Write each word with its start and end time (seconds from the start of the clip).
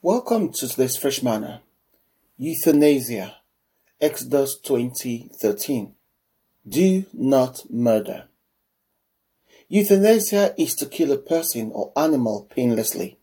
Welcome 0.00 0.52
to 0.52 0.66
this 0.68 0.96
Fresh 0.96 1.24
Manna. 1.24 1.60
Euthanasia, 2.36 3.38
Exodus 4.00 4.56
20:13. 4.64 5.96
Do 6.68 7.04
not 7.12 7.68
murder. 7.68 8.28
Euthanasia 9.66 10.54
is 10.56 10.76
to 10.76 10.86
kill 10.86 11.10
a 11.10 11.18
person 11.18 11.72
or 11.72 11.90
animal 11.96 12.46
painlessly, 12.48 13.18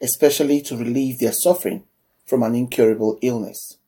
especially 0.00 0.60
to 0.60 0.76
relieve 0.76 1.18
their 1.18 1.32
suffering 1.32 1.88
from 2.24 2.44
an 2.44 2.54
incurable 2.54 3.18
illness. 3.20 3.78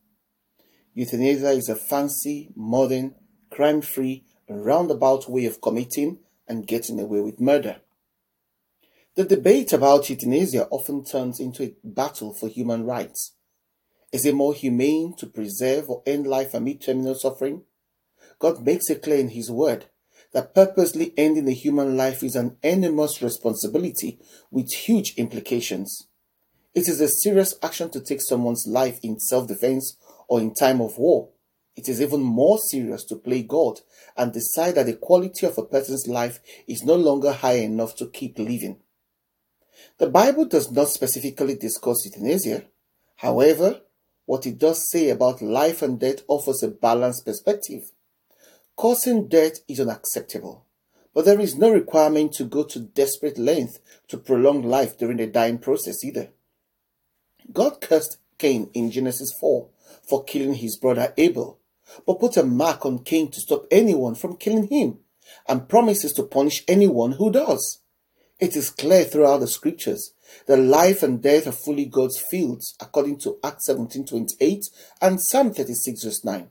Euthanasia 0.93 1.51
is 1.51 1.69
a 1.69 1.77
fancy, 1.77 2.51
modern, 2.57 3.15
crime-free, 3.51 4.25
roundabout 4.49 5.31
way 5.31 5.45
of 5.45 5.61
committing 5.61 6.19
and 6.49 6.67
getting 6.67 6.99
away 6.99 7.21
with 7.21 7.39
murder. 7.41 7.77
The 9.17 9.25
debate 9.25 9.73
about 9.73 10.11
euthanasia 10.11 10.67
often 10.73 11.05
turns 11.05 11.39
into 11.39 11.63
a 11.63 11.75
battle 11.85 12.35
for 12.35 12.49
human 12.49 12.85
rights. 12.85 13.37
Is 14.13 14.27
it 14.27 14.35
more 14.35 14.53
humane 14.53 15.15
to 15.19 15.27
preserve 15.27 15.89
or 15.89 16.03
end 16.05 16.27
life 16.27 16.53
amid 16.53 16.81
terminal 16.81 17.15
suffering? 17.15 17.63
God 18.41 18.67
makes 18.67 18.91
it 18.91 19.03
clear 19.03 19.19
in 19.19 19.29
His 19.29 19.53
Word 19.53 19.85
that 20.33 20.53
purposely 20.53 21.15
ending 21.17 21.47
a 21.47 21.53
human 21.53 21.97
life 21.97 22.25
is 22.25 22.35
an 22.35 22.57
enormous 22.65 23.23
responsibility 23.23 24.19
with 24.51 24.73
huge 24.73 25.15
implications. 25.17 26.09
It 26.75 26.89
is 26.89 27.01
a 27.01 27.07
serious 27.07 27.55
action 27.63 27.91
to 27.91 28.01
take 28.01 28.21
someone's 28.21 28.67
life 28.67 28.99
in 29.05 29.21
self 29.21 29.47
defense 29.47 29.97
or 30.27 30.41
in 30.41 30.55
time 30.55 30.81
of 30.81 30.99
war. 30.99 31.29
It 31.77 31.89
is 31.89 32.03
even 32.03 32.21
more 32.21 32.59
serious 32.59 33.05
to 33.05 33.15
play 33.15 33.45
God 33.45 33.79
and 34.17 34.33
decide 34.33 34.75
that 34.75 34.87
the 34.87 34.95
quality 34.95 35.47
of 35.47 35.57
a 35.57 35.63
person's 35.63 36.09
life 36.09 36.41
is 36.67 36.83
no 36.83 36.97
longer 36.97 37.33
high 37.33 37.59
enough 37.59 37.95
to 37.97 38.09
keep 38.09 38.41
living. 38.41 38.81
The 39.99 40.09
Bible 40.09 40.45
does 40.47 40.71
not 40.71 40.89
specifically 40.89 41.57
discuss 41.57 42.05
euthanasia. 42.05 42.65
However, 43.17 43.81
what 44.27 44.47
it 44.47 44.59
does 44.59 44.89
say 44.91 45.11
about 45.11 45.43
life 45.43 45.83
and 45.83 46.01
death 46.01 46.23
offers 46.29 46.63
a 46.63 46.69
balanced 46.69 47.25
perspective. 47.25 47.83
Causing 48.77 49.29
death 49.29 49.61
is 49.69 49.81
unacceptable, 49.81 50.65
but 51.13 51.25
there 51.25 51.39
is 51.39 51.57
no 51.57 51.71
requirement 51.71 52.33
to 52.35 52.45
go 52.45 52.65
to 52.65 52.81
desperate 52.81 53.39
length 53.39 53.79
to 54.09 54.19
prolong 54.19 54.63
life 54.63 54.99
during 54.99 55.19
the 55.19 55.27
dying 55.27 55.59
process 55.59 56.03
either. 56.05 56.31
God 57.53 57.81
cursed 57.81 58.19
Cain 58.39 58.71
in 58.75 58.91
Genesis 58.91 59.33
4 59.39 59.69
for 60.03 60.25
killing 60.25 60.55
his 60.55 60.77
brother 60.77 61.13
Abel, 61.17 61.59
but 62.07 62.19
put 62.19 62.37
a 62.37 62.43
mark 62.43 62.85
on 62.85 63.05
Cain 63.05 63.31
to 63.31 63.41
stop 63.41 63.67
anyone 63.71 64.15
from 64.15 64.37
killing 64.37 64.67
him 64.69 64.99
and 65.47 65.69
promises 65.69 66.13
to 66.15 66.23
punish 66.23 66.65
anyone 66.67 67.13
who 67.13 67.31
does. 67.31 67.81
It 68.41 68.57
is 68.57 68.71
clear 68.71 69.05
throughout 69.05 69.39
the 69.39 69.47
scriptures 69.47 70.13
the 70.47 70.57
life 70.57 71.03
and 71.03 71.23
death 71.23 71.47
are 71.47 71.53
fully 71.53 71.85
God's 71.85 72.19
fields, 72.19 72.75
according 72.81 73.19
to 73.21 73.39
Acts 73.45 73.69
17:28 73.69 74.71
and 75.01 75.21
Psalm 75.21 75.55
36 75.55 76.03
verse 76.03 76.25
9. 76.25 76.51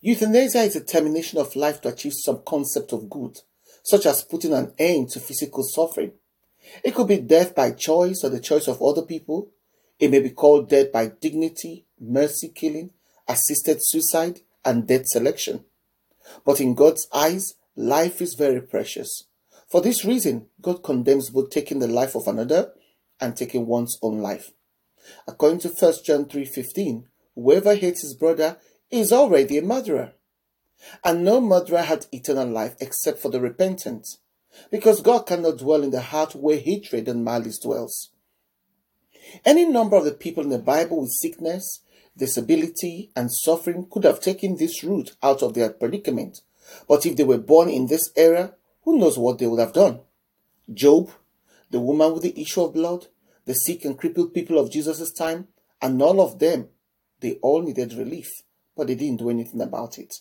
Euthanasia 0.00 0.62
is 0.62 0.76
a 0.76 0.84
termination 0.84 1.38
of 1.38 1.56
life 1.56 1.80
to 1.80 1.88
achieve 1.88 2.12
some 2.14 2.42
concept 2.46 2.92
of 2.92 3.08
good, 3.08 3.40
such 3.82 4.04
as 4.04 4.22
putting 4.22 4.52
an 4.52 4.74
end 4.78 5.08
to 5.10 5.20
physical 5.20 5.64
suffering. 5.64 6.12
It 6.82 6.94
could 6.94 7.08
be 7.08 7.18
death 7.18 7.54
by 7.54 7.70
choice 7.70 8.22
or 8.22 8.28
the 8.28 8.40
choice 8.40 8.68
of 8.68 8.82
other 8.82 9.02
people. 9.02 9.50
It 9.98 10.10
may 10.10 10.20
be 10.20 10.30
called 10.30 10.68
death 10.68 10.92
by 10.92 11.06
dignity, 11.06 11.86
mercy 11.98 12.48
killing, 12.48 12.90
assisted 13.26 13.78
suicide, 13.80 14.40
and 14.64 14.86
death 14.86 15.06
selection. 15.06 15.64
But 16.44 16.60
in 16.60 16.74
God's 16.74 17.08
eyes, 17.12 17.54
life 17.76 18.20
is 18.20 18.34
very 18.34 18.60
precious. 18.60 19.24
For 19.74 19.80
this 19.80 20.04
reason, 20.04 20.46
God 20.62 20.84
condemns 20.84 21.30
both 21.30 21.50
taking 21.50 21.80
the 21.80 21.88
life 21.88 22.14
of 22.14 22.28
another 22.28 22.74
and 23.20 23.36
taking 23.36 23.66
one's 23.66 23.98
own 24.02 24.20
life. 24.20 24.52
According 25.26 25.58
to 25.62 25.68
1 25.68 26.04
John 26.04 26.26
3:15, 26.26 27.08
whoever 27.34 27.74
hates 27.74 28.02
his 28.02 28.14
brother 28.14 28.56
is 28.92 29.10
already 29.10 29.58
a 29.58 29.62
murderer. 29.62 30.12
And 31.02 31.24
no 31.24 31.40
murderer 31.40 31.82
had 31.82 32.06
eternal 32.12 32.48
life 32.48 32.76
except 32.78 33.18
for 33.18 33.30
the 33.30 33.40
repentant, 33.40 34.06
because 34.70 35.00
God 35.00 35.26
cannot 35.26 35.58
dwell 35.58 35.82
in 35.82 35.90
the 35.90 36.02
heart 36.02 36.36
where 36.36 36.60
hatred 36.60 37.08
and 37.08 37.24
malice 37.24 37.58
dwells. 37.58 38.10
Any 39.44 39.64
number 39.64 39.96
of 39.96 40.04
the 40.04 40.12
people 40.12 40.44
in 40.44 40.50
the 40.50 40.58
Bible 40.60 41.00
with 41.00 41.10
sickness, 41.10 41.80
disability, 42.16 43.10
and 43.16 43.28
suffering 43.28 43.88
could 43.90 44.04
have 44.04 44.20
taken 44.20 44.54
this 44.54 44.84
route 44.84 45.16
out 45.20 45.42
of 45.42 45.54
their 45.54 45.70
predicament. 45.70 46.42
But 46.86 47.04
if 47.04 47.16
they 47.16 47.24
were 47.24 47.38
born 47.38 47.68
in 47.68 47.86
this 47.86 48.12
era, 48.14 48.54
who 48.84 48.98
knows 48.98 49.18
what 49.18 49.38
they 49.38 49.46
would 49.46 49.60
have 49.60 49.72
done? 49.72 50.00
Job, 50.72 51.10
the 51.70 51.80
woman 51.80 52.12
with 52.12 52.22
the 52.22 52.40
issue 52.40 52.62
of 52.62 52.74
blood, 52.74 53.06
the 53.46 53.54
sick 53.54 53.84
and 53.84 53.98
crippled 53.98 54.34
people 54.34 54.58
of 54.58 54.70
Jesus' 54.70 55.12
time, 55.12 55.48
and 55.82 56.00
all 56.00 56.20
of 56.20 56.38
them, 56.38 56.68
they 57.20 57.34
all 57.42 57.62
needed 57.62 57.94
relief, 57.94 58.42
but 58.76 58.86
they 58.86 58.94
didn't 58.94 59.18
do 59.18 59.30
anything 59.30 59.60
about 59.60 59.98
it. 59.98 60.14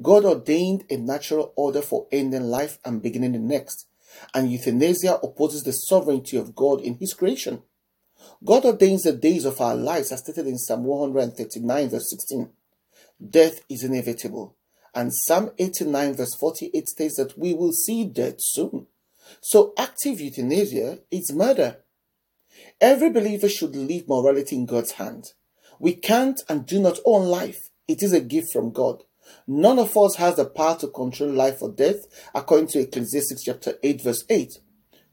God 0.00 0.24
ordained 0.24 0.84
a 0.90 0.96
natural 0.96 1.52
order 1.56 1.82
for 1.82 2.06
ending 2.10 2.44
life 2.44 2.78
and 2.84 3.02
beginning 3.02 3.32
the 3.32 3.38
next, 3.38 3.86
and 4.32 4.50
euthanasia 4.50 5.18
opposes 5.22 5.62
the 5.62 5.72
sovereignty 5.72 6.36
of 6.36 6.54
God 6.54 6.80
in 6.80 6.96
His 6.98 7.14
creation. 7.14 7.62
God 8.44 8.64
ordains 8.64 9.02
the 9.02 9.12
days 9.12 9.44
of 9.44 9.60
our 9.60 9.74
lives 9.74 10.12
as 10.12 10.20
stated 10.20 10.46
in 10.46 10.58
Psalm 10.58 10.84
139, 10.84 11.88
verse 11.88 12.10
16. 12.10 12.50
Death 13.30 13.60
is 13.68 13.84
inevitable, 13.84 14.56
and 14.94 15.12
Psalm 15.12 15.50
89 15.58 16.14
verse 16.14 16.34
48 16.34 16.88
states 16.88 17.16
that 17.16 17.38
we 17.38 17.54
will 17.54 17.72
see 17.72 18.04
death 18.04 18.36
soon. 18.38 18.86
So 19.40 19.72
active 19.78 20.20
euthanasia 20.20 21.00
is 21.10 21.32
murder. 21.32 21.78
Every 22.80 23.10
believer 23.10 23.48
should 23.48 23.74
leave 23.74 24.08
morality 24.08 24.56
in 24.56 24.66
God's 24.66 24.92
hand. 24.92 25.32
We 25.78 25.94
can't 25.94 26.40
and 26.48 26.66
do 26.66 26.80
not 26.80 27.00
own 27.04 27.26
life. 27.26 27.68
It 27.88 28.02
is 28.02 28.12
a 28.12 28.20
gift 28.20 28.52
from 28.52 28.72
God. 28.72 29.02
None 29.46 29.78
of 29.78 29.96
us 29.96 30.16
has 30.16 30.36
the 30.36 30.44
power 30.44 30.76
to 30.78 30.88
control 30.88 31.30
life 31.30 31.62
or 31.62 31.70
death, 31.72 32.06
according 32.34 32.68
to 32.68 32.80
Ecclesiastes 32.80 33.42
chapter 33.42 33.74
8 33.82 34.02
verse 34.02 34.24
8. 34.28 34.58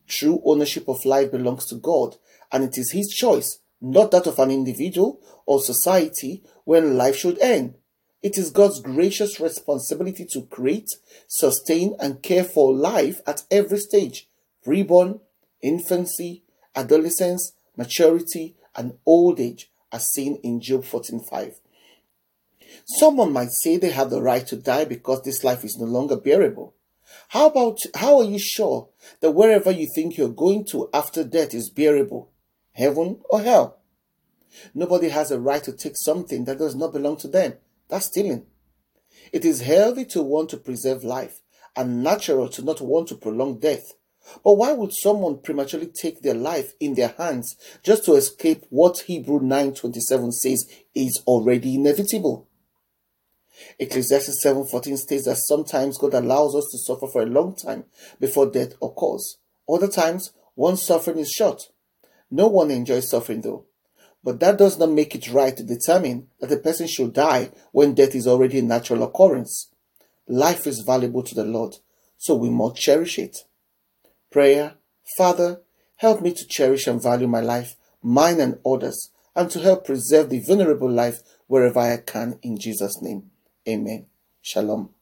True 0.08 0.42
ownership 0.46 0.88
of 0.88 1.06
life 1.06 1.32
belongs 1.32 1.66
to 1.68 1.76
God, 1.76 2.18
and 2.52 2.64
it 2.64 2.78
is 2.78 2.92
His 2.92 3.10
choice, 3.10 3.60
not 3.80 4.12
that 4.12 4.28
of 4.28 4.40
an 4.40 4.52
individual 4.52 5.22
or 5.46 5.62
society, 5.62 6.44
when 6.66 6.98
life 6.98 7.16
should 7.16 7.40
end. 7.40 7.76
It 8.22 8.38
is 8.38 8.52
God's 8.52 8.80
gracious 8.80 9.40
responsibility 9.40 10.26
to 10.32 10.44
create, 10.44 10.90
sustain, 11.28 11.96
and 12.00 12.22
care 12.22 12.44
for 12.44 12.74
life 12.74 13.20
at 13.26 13.44
every 13.50 13.80
stage 13.80 14.28
preborn, 14.66 15.20
infancy, 15.64 16.44
adolescence, 16.76 17.54
maturity, 17.76 18.56
and 18.76 18.94
old 19.08 19.40
age, 19.40 19.72
as 19.92 20.08
seen 20.08 20.36
in 20.44 20.62
Job 20.62 20.84
14:5. 20.84 21.60
Someone 22.86 23.34
might 23.34 23.52
say 23.52 23.78
they 23.78 23.90
have 23.90 24.12
the 24.12 24.22
right 24.22 24.46
to 24.48 24.56
die 24.56 24.86
because 24.86 25.24
this 25.24 25.44
life 25.44 25.66
is 25.66 25.78
no 25.78 25.86
longer 25.86 26.16
bearable. 26.16 26.76
How 27.30 27.48
about 27.48 27.80
how 27.96 28.20
are 28.20 28.24
you 28.24 28.38
sure 28.40 28.90
that 29.20 29.32
wherever 29.32 29.72
you 29.72 29.88
think 29.96 30.16
you're 30.16 30.30
going 30.30 30.66
to 30.66 30.90
after 30.94 31.24
death 31.24 31.56
is 31.56 31.72
bearable, 31.72 32.30
heaven 32.74 33.20
or 33.32 33.42
hell? 33.42 33.80
Nobody 34.76 35.10
has 35.10 35.32
a 35.32 35.40
right 35.40 35.64
to 35.64 35.74
take 35.74 35.98
something 35.98 36.46
that 36.46 36.60
does 36.60 36.76
not 36.76 36.94
belong 36.94 37.18
to 37.18 37.28
them 37.28 37.58
that's 37.92 38.08
stealing. 38.08 38.48
It 39.32 39.46
is 39.46 39.62
healthy 39.62 40.06
to 40.06 40.24
want 40.24 40.50
to 40.50 40.58
preserve 40.58 41.04
life 41.04 41.42
and 41.76 42.04
natural 42.04 42.50
to 42.50 42.64
not 42.64 42.82
want 42.82 43.10
to 43.10 43.16
prolong 43.16 43.60
death. 43.60 43.94
But 44.44 44.54
why 44.54 44.72
would 44.72 44.94
someone 44.94 45.40
prematurely 45.40 45.88
take 45.88 46.22
their 46.22 46.34
life 46.34 46.74
in 46.80 46.96
their 46.96 47.10
hands 47.18 47.56
just 47.84 48.06
to 48.06 48.14
escape 48.14 48.66
what 48.70 49.00
Hebrew 49.00 49.40
9:27 49.40 50.32
says 50.32 50.66
is 50.96 51.22
already 51.28 51.76
inevitable? 51.76 52.48
Ecclesiastes 53.78 54.42
7:14 54.42 54.98
states 54.98 55.26
that 55.26 55.38
sometimes 55.38 55.98
God 55.98 56.14
allows 56.14 56.56
us 56.56 56.68
to 56.72 56.78
suffer 56.78 57.08
for 57.12 57.22
a 57.22 57.26
long 57.38 57.56
time 57.56 57.86
before 58.20 58.50
death 58.50 58.74
occurs. 58.82 59.38
Other 59.68 59.88
times, 59.88 60.32
one 60.56 60.78
suffering 60.78 61.20
is 61.20 61.30
short. 61.30 61.70
No 62.30 62.48
one 62.48 62.72
enjoys 62.72 63.10
suffering 63.10 63.42
though. 63.42 63.66
But 64.24 64.40
that 64.40 64.58
does 64.58 64.78
not 64.78 64.92
make 64.92 65.16
it 65.16 65.32
right 65.32 65.56
to 65.58 65.64
determine 65.64 66.28
that 66.40 66.52
a 66.52 66.58
person 66.58 66.88
should 66.88 67.14
die 67.14 67.52
when 67.72 67.96
death 67.96 68.14
is 68.14 68.28
already 68.28 68.60
a 68.60 68.64
natural 68.64 69.04
occurrence. 69.04 69.70
Life 70.28 70.68
is 70.68 70.82
valuable 70.86 71.24
to 71.24 71.36
the 71.36 71.44
Lord, 71.44 71.78
so 72.18 72.36
we 72.36 72.50
must 72.50 72.76
cherish 72.76 73.18
it. 73.18 73.38
Prayer 74.32 74.76
Father, 75.18 75.62
help 75.98 76.22
me 76.22 76.34
to 76.34 76.48
cherish 76.48 76.88
and 76.88 77.02
value 77.02 77.28
my 77.28 77.42
life, 77.42 77.76
mine 78.02 78.40
and 78.40 78.60
others, 78.66 79.12
and 79.36 79.50
to 79.52 79.60
help 79.60 79.86
preserve 79.86 80.30
the 80.30 80.40
vulnerable 80.40 80.90
life 80.90 81.22
wherever 81.48 81.80
I 81.80 81.98
can 81.98 82.40
in 82.42 82.58
Jesus' 82.58 83.02
name. 83.02 83.32
Amen. 83.68 84.06
Shalom. 84.42 85.01